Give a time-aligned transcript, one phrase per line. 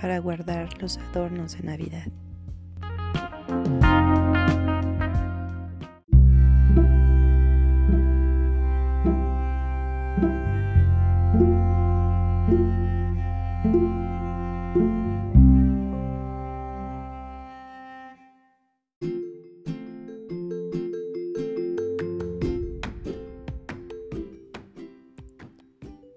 [0.00, 2.06] para guardar los adornos de Navidad.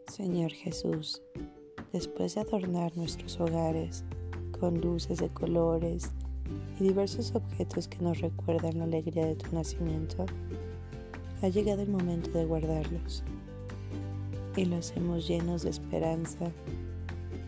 [0.08, 1.22] Señor Jesús,
[1.94, 4.04] después de adornar nuestros hogares
[4.60, 6.10] con luces de colores
[6.80, 10.26] y diversos objetos que nos recuerdan la alegría de tu nacimiento,
[11.44, 13.24] ha llegado el momento de guardarlos
[14.56, 16.52] y los hemos llenos de esperanza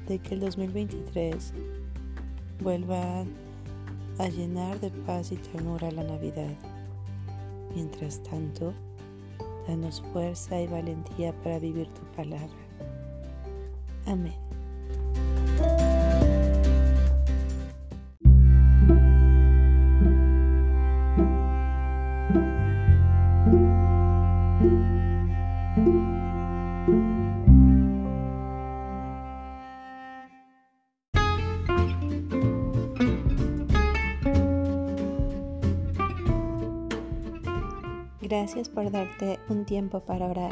[0.08, 1.54] de que el 2023
[2.62, 3.26] vuelva
[4.20, 6.56] a llenar de paz y ternura la Navidad.
[7.74, 8.74] Mientras tanto,
[9.68, 12.48] danos fuerza y valentía para vivir tu palabra.
[14.06, 14.45] Amén.
[38.22, 40.52] Gracias por darte un tiempo para orar.